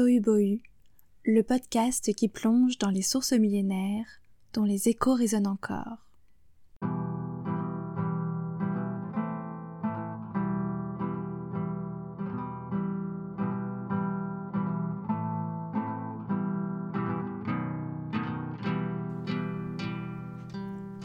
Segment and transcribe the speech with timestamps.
[0.00, 4.06] Le podcast qui plonge dans les sources millénaires
[4.52, 6.06] dont les échos résonnent encore.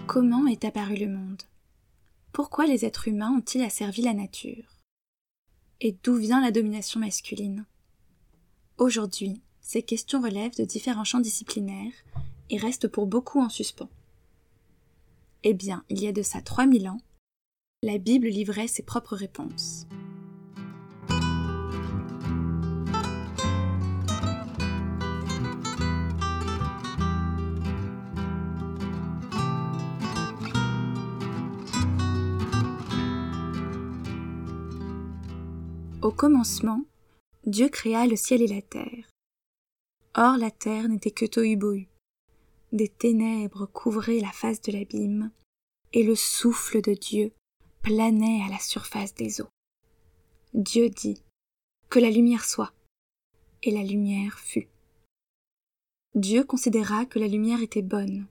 [0.05, 1.41] Comment est apparu le monde?
[2.31, 4.77] Pourquoi les êtres humains ont-ils asservi la nature?
[5.81, 7.65] Et d'où vient la domination masculine?
[8.79, 11.93] Aujourd'hui, ces questions relèvent de différents champs disciplinaires
[12.49, 13.89] et restent pour beaucoup en suspens.
[15.43, 16.99] Eh bien, il y a de ça 3000 ans,
[17.83, 19.85] la Bible livrait ses propres réponses.
[36.01, 36.83] Au commencement,
[37.45, 39.09] Dieu créa le ciel et la terre.
[40.15, 41.57] Or la terre n'était que tohu
[42.71, 45.29] Des ténèbres couvraient la face de l'abîme,
[45.91, 47.33] et le souffle de Dieu
[47.81, 49.49] planait à la surface des eaux.
[50.53, 51.21] Dieu dit
[51.89, 52.73] Que la lumière soit,
[53.61, 54.69] et la lumière fut.
[56.15, 58.25] Dieu considéra que la lumière était bonne,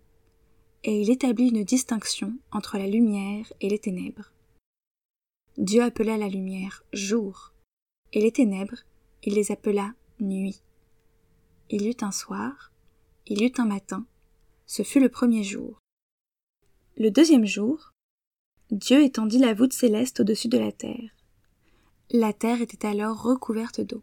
[0.85, 4.33] et il établit une distinction entre la lumière et les ténèbres.
[5.59, 7.53] Dieu appela la lumière jour,
[8.15, 8.85] et les ténèbres,
[9.23, 10.63] il les appela nuit.
[11.71, 12.73] Il y eut un soir,
[13.27, 14.07] il y eut un matin,
[14.67, 15.79] ce fut le premier jour.
[16.97, 17.93] Le deuxième jour,
[18.71, 21.11] Dieu étendit la voûte céleste au-dessus de la terre.
[22.11, 24.03] La terre était alors recouverte d'eau.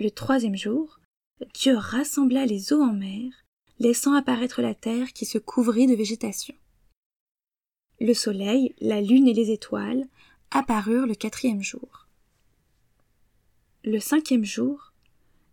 [0.00, 0.98] Le troisième jour,
[1.54, 3.32] Dieu rassembla les eaux en mer,
[3.78, 6.54] laissant apparaître la terre qui se couvrit de végétation.
[8.00, 10.06] Le soleil, la lune et les étoiles
[10.50, 12.01] apparurent le quatrième jour.
[13.84, 14.92] Le cinquième jour,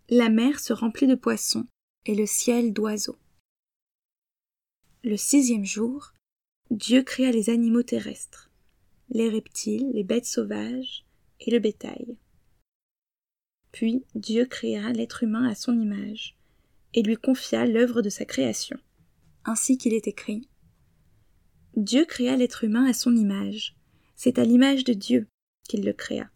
[0.08, 1.66] la mer se remplit de poissons
[2.06, 3.18] et le ciel d'oiseaux.
[5.04, 6.14] Le sixième jour,
[6.70, 8.52] Dieu créa les animaux terrestres,
[9.10, 11.08] les reptiles, les bêtes sauvages
[11.40, 12.18] et le bétail.
[13.72, 16.38] Puis Dieu créa l'être humain à son image,
[16.94, 18.78] et lui confia l'œuvre de sa création,
[19.44, 20.48] ainsi qu'il est écrit.
[21.76, 23.76] Dieu créa l'être humain à son image,
[24.16, 25.28] c'est à l'image de Dieu
[25.68, 26.30] qu'il le créa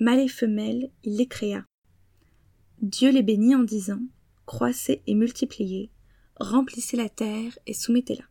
[0.00, 1.64] mâle et femelle, il les créa.
[2.80, 4.00] Dieu les bénit en disant
[4.46, 5.90] Croissez et multipliez,
[6.36, 8.24] remplissez la terre et soumettez-la.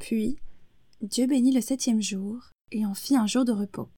[0.00, 0.38] Puis,
[1.00, 3.88] Dieu bénit le septième jour et en fit un jour de repos.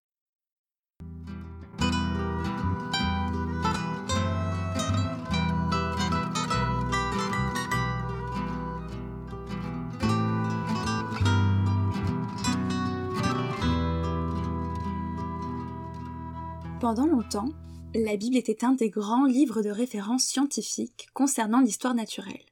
[16.81, 17.51] Pendant longtemps,
[17.95, 22.47] la Bible était un des grands livres de référence scientifiques concernant l'histoire naturelle.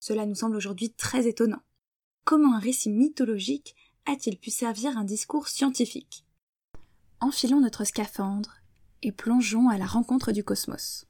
[0.00, 1.60] Cela nous semble aujourd'hui très étonnant.
[2.24, 3.76] Comment un récit mythologique
[4.06, 6.24] a-t-il pu servir un discours scientifique?
[7.20, 8.54] Enfilons notre scaphandre
[9.02, 11.06] et plongeons à la rencontre du cosmos.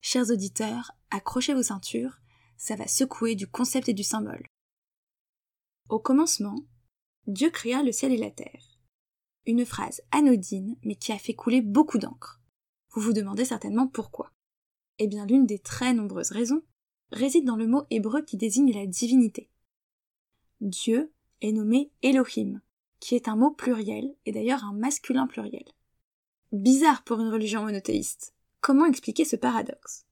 [0.00, 2.20] Chers auditeurs, accrochez vos ceintures,
[2.56, 4.46] ça va secouer du concept et du symbole.
[5.90, 6.56] Au commencement,
[7.26, 8.75] Dieu créa le ciel et la terre
[9.46, 12.40] une phrase anodine mais qui a fait couler beaucoup d'encre.
[12.90, 14.32] Vous vous demandez certainement pourquoi.
[14.98, 16.62] Eh bien l'une des très nombreuses raisons
[17.12, 19.48] réside dans le mot hébreu qui désigne la divinité.
[20.60, 21.12] Dieu
[21.42, 22.60] est nommé Elohim,
[23.00, 25.64] qui est un mot pluriel et d'ailleurs un masculin pluriel.
[26.52, 28.34] Bizarre pour une religion monothéiste.
[28.60, 30.06] Comment expliquer ce paradoxe?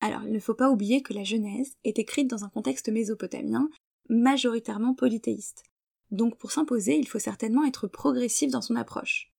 [0.00, 3.68] Alors, il ne faut pas oublier que la Genèse est écrite dans un contexte mésopotamien
[4.08, 5.64] majoritairement polythéiste,
[6.10, 9.32] donc pour s'imposer, il faut certainement être progressif dans son approche.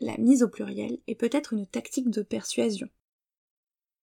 [0.00, 2.88] La mise au pluriel est peut-être une tactique de persuasion.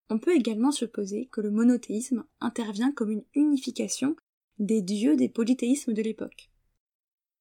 [0.09, 4.15] On peut également supposer que le monothéisme intervient comme une unification
[4.59, 6.49] des dieux des polythéismes de l'époque.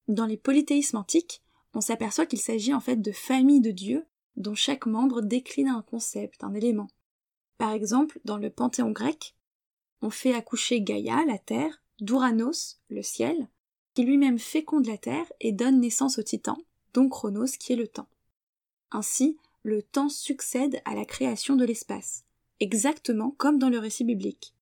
[0.07, 4.05] Dans les polythéismes antiques, on s'aperçoit qu'il s'agit en fait de familles de dieux
[4.35, 6.87] dont chaque membre décline un concept, un élément.
[7.57, 9.35] Par exemple, dans le panthéon grec,
[10.01, 13.47] on fait accoucher Gaïa, la terre, d'Ouranos, le ciel,
[13.93, 16.57] qui lui-même féconde la Terre et donne naissance au Titan,
[16.93, 18.07] donc Chronos qui est le temps.
[18.91, 22.25] Ainsi, le temps succède à la création de l'espace,
[22.59, 24.53] exactement comme dans le récit biblique.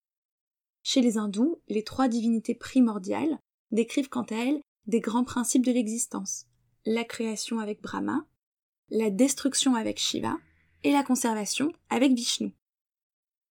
[0.84, 3.40] Chez les hindous, les trois divinités primordiales
[3.72, 6.48] décrivent quant à elles des grands principes de l'existence,
[6.86, 8.26] la création avec Brahma,
[8.90, 10.38] la destruction avec Shiva
[10.84, 12.54] et la conservation avec Vishnu.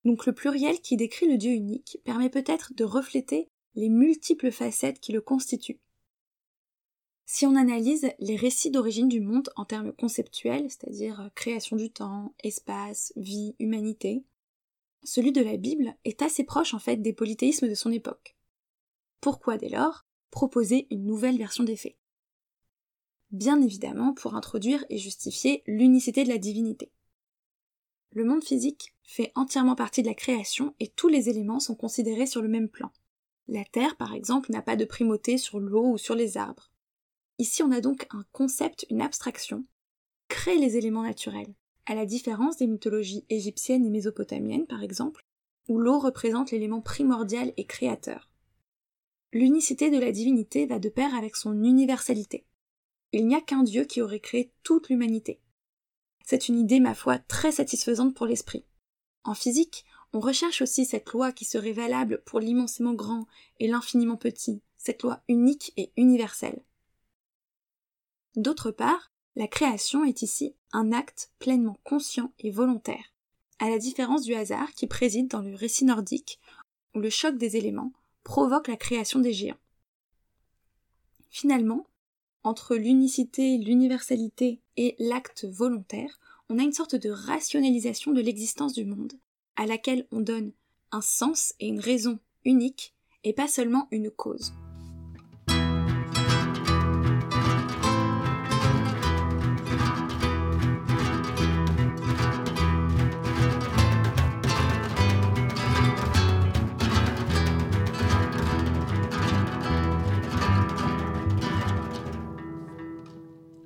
[0.05, 4.99] Donc le pluriel qui décrit le Dieu unique permet peut-être de refléter les multiples facettes
[4.99, 5.79] qui le constituent.
[7.25, 11.91] Si on analyse les récits d'origine du monde en termes conceptuels, c'est-à-dire euh, création du
[11.91, 14.23] temps, espace, vie, humanité,
[15.03, 18.35] celui de la Bible est assez proche en fait des polythéismes de son époque.
[19.21, 20.05] Pourquoi dès lors?
[20.31, 21.97] Proposer une nouvelle version des faits
[23.31, 26.91] Bien évidemment pour introduire et justifier l'unicité de la divinité.
[28.11, 32.25] Le monde physique fait entièrement partie de la création et tous les éléments sont considérés
[32.25, 32.91] sur le même plan.
[33.51, 36.69] La Terre, par exemple, n'a pas de primauté sur l'eau ou sur les arbres.
[37.39, 39.65] Ici, on a donc un concept, une abstraction,
[40.27, 41.55] crée les éléments naturels,
[41.87, 45.25] à la différence des mythologies égyptiennes et mésopotamiennes, par exemple,
[45.67, 48.29] où l'eau représente l'élément primordial et créateur.
[49.33, 52.45] L'unicité de la divinité va de pair avec son universalité.
[53.13, 55.41] Il n'y a qu'un Dieu qui aurait créé toute l'humanité.
[56.23, 58.63] C'est une idée, ma foi, très satisfaisante pour l'esprit.
[59.23, 63.27] En physique, on recherche aussi cette loi qui serait valable pour l'immensément grand
[63.59, 66.63] et l'infiniment petit, cette loi unique et universelle.
[68.35, 73.13] D'autre part, la création est ici un acte pleinement conscient et volontaire,
[73.59, 76.39] à la différence du hasard qui préside dans le récit nordique,
[76.95, 77.91] où le choc des éléments
[78.23, 79.57] provoque la création des géants.
[81.29, 81.85] Finalement,
[82.43, 86.19] entre l'unicité, l'universalité et l'acte volontaire,
[86.49, 89.13] on a une sorte de rationalisation de l'existence du monde,
[89.59, 90.53] à laquelle on donne
[90.93, 92.95] un sens et une raison unique,
[93.25, 94.53] et pas seulement une cause.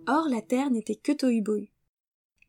[0.08, 1.44] Or la terre n'était que tohu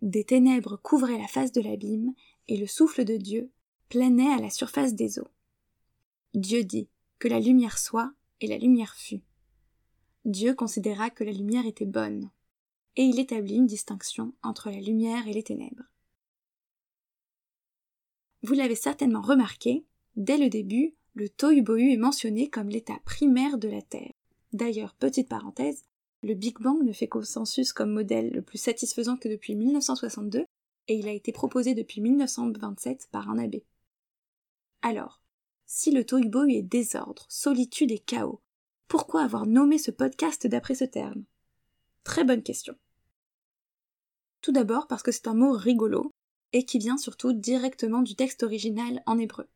[0.00, 2.14] Des ténèbres couvraient la face de l'abîme,
[2.48, 3.50] et le souffle de Dieu
[3.88, 5.28] planait à la surface des eaux.
[6.34, 6.88] Dieu dit
[7.18, 9.22] que la lumière soit, et la lumière fut.
[10.24, 12.30] Dieu considéra que la lumière était bonne,
[12.96, 15.84] et il établit une distinction entre la lumière et les ténèbres.
[18.42, 19.84] Vous l'avez certainement remarqué,
[20.16, 24.12] dès le début, le tohu-bohu est mentionné comme l'état primaire de la Terre.
[24.52, 25.84] D'ailleurs, petite parenthèse,
[26.22, 30.46] le Big Bang ne fait consensus comme modèle le plus satisfaisant que depuis 1962,
[30.88, 33.64] et il a été proposé depuis 1927 par un abbé.
[34.82, 35.22] Alors,
[35.66, 38.40] si le tohu est désordre, solitude et chaos,
[38.88, 41.24] pourquoi avoir nommé ce podcast d'après ce terme?
[42.04, 42.74] Très bonne question.
[44.42, 46.12] Tout d'abord parce que c'est un mot rigolo,
[46.52, 49.48] et qui vient surtout directement du texte original en hébreu.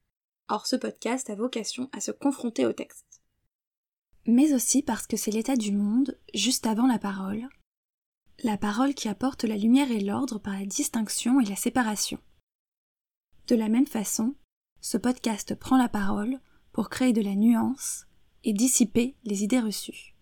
[0.48, 3.08] Or ce podcast a vocation à se confronter au texte
[4.28, 7.48] mais aussi parce que c'est l'état du monde juste avant la parole,
[8.42, 12.18] la parole qui apporte la lumière et l'ordre par la distinction et la séparation.
[13.46, 14.34] De la même façon,
[14.80, 16.38] ce podcast prend la parole
[16.72, 18.06] pour créer de la nuance
[18.44, 20.14] et dissiper les idées reçues.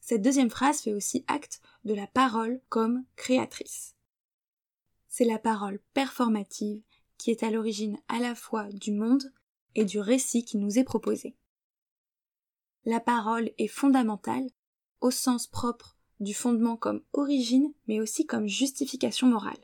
[0.00, 3.94] Cette deuxième phrase fait aussi acte de la parole comme créatrice.
[5.08, 6.82] C'est la parole performative
[7.16, 9.32] qui est à l'origine à la fois du monde
[9.74, 11.36] et du récit qui nous est proposé
[12.84, 14.48] la parole est fondamentale,
[15.00, 19.58] au sens propre du fondement comme origine, mais aussi comme justification morale.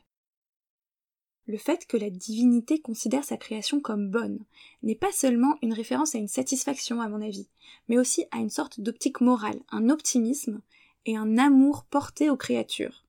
[1.47, 4.41] Le fait que la divinité considère sa création comme bonne
[4.83, 7.49] n'est pas seulement une référence à une satisfaction, à mon avis,
[7.89, 10.61] mais aussi à une sorte d'optique morale, un optimisme
[11.05, 13.05] et un amour porté aux créatures.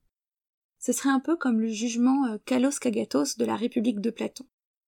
[0.77, 4.45] Ce serait un peu comme le jugement euh, Kalos Kagatos de la République de Platon.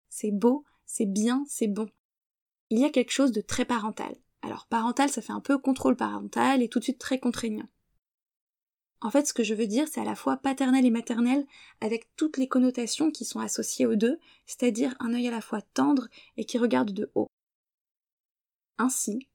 [0.09, 1.89] C'est beau, c'est bien, c'est bon.
[2.69, 4.15] Il y a quelque chose de très parental.
[4.43, 7.67] Alors parental, ça fait un peu contrôle parental et tout de suite très contraignant.
[9.01, 11.45] En fait, ce que je veux dire, c'est à la fois paternel et maternel,
[11.79, 15.61] avec toutes les connotations qui sont associées aux deux, c'est-à-dire un œil à la fois
[15.61, 17.27] tendre et qui regarde de haut.
[18.77, 19.27] Ainsi,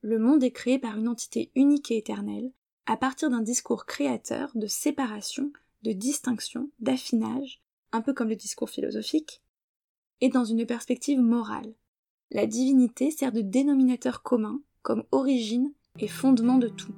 [0.00, 2.52] le monde est créé par une entité unique et éternelle,
[2.86, 7.60] à partir d'un discours créateur de séparation, de distinction, d'affinage,
[7.92, 9.42] un peu comme le discours philosophique,
[10.20, 11.74] et dans une perspective morale,
[12.30, 16.92] la divinité sert de dénominateur commun, comme origine et fondement de tout.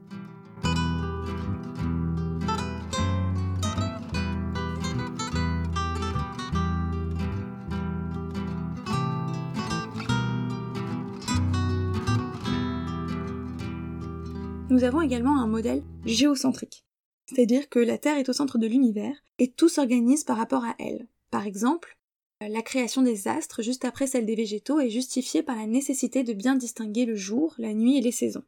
[14.71, 16.85] Nous avons également un modèle géocentrique,
[17.25, 20.75] c'est-à-dire que la Terre est au centre de l'univers et tout s'organise par rapport à
[20.79, 21.09] elle.
[21.31, 21.99] Par exemple,
[22.43, 26.35] la création des astres juste après celle des végétaux est justifiée par la nécessité de
[26.35, 28.45] bien distinguer le jour, la nuit et les saisons.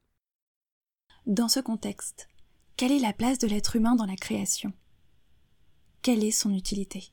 [1.24, 2.28] Dans ce contexte,
[2.76, 4.74] quelle est la place de l'être humain dans la création?
[6.02, 7.12] Quelle est son utilité?